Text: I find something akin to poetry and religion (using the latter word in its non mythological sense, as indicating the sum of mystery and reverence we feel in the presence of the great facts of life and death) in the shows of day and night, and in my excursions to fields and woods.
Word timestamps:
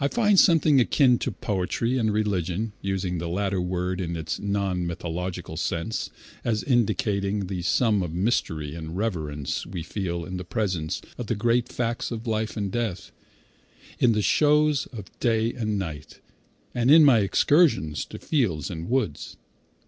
I 0.00 0.08
find 0.08 0.40
something 0.40 0.80
akin 0.80 1.20
to 1.20 1.30
poetry 1.30 1.96
and 1.96 2.12
religion 2.12 2.72
(using 2.80 3.18
the 3.18 3.28
latter 3.28 3.60
word 3.60 4.00
in 4.00 4.16
its 4.16 4.40
non 4.40 4.84
mythological 4.88 5.56
sense, 5.56 6.10
as 6.44 6.64
indicating 6.64 7.46
the 7.46 7.62
sum 7.62 8.02
of 8.02 8.12
mystery 8.12 8.74
and 8.74 8.96
reverence 8.96 9.64
we 9.64 9.84
feel 9.84 10.24
in 10.24 10.36
the 10.36 10.42
presence 10.42 11.00
of 11.16 11.28
the 11.28 11.36
great 11.36 11.68
facts 11.68 12.10
of 12.10 12.26
life 12.26 12.56
and 12.56 12.72
death) 12.72 13.12
in 14.00 14.14
the 14.14 14.20
shows 14.22 14.86
of 14.86 15.16
day 15.20 15.52
and 15.52 15.78
night, 15.78 16.18
and 16.74 16.90
in 16.90 17.04
my 17.04 17.20
excursions 17.20 18.04
to 18.06 18.18
fields 18.18 18.68
and 18.68 18.90
woods. 18.90 19.36